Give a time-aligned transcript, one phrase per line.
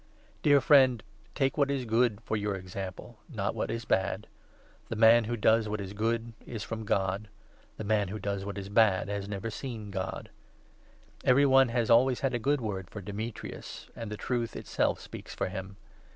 [0.41, 1.03] Dear friend,
[1.35, 4.25] take what is good for your example, not what n is bad.
[4.89, 7.27] The man who does what is good is from God;
[7.77, 10.31] the man who does what is bad has never seen God.
[11.23, 14.55] Every one 1 2 has always had a good word for Demetrius, and the Truth
[14.55, 15.75] itself speaks for him.